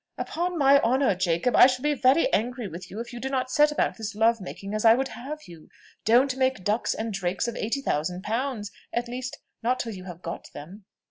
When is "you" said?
2.89-2.99, 3.13-3.19, 5.47-5.69, 9.93-10.05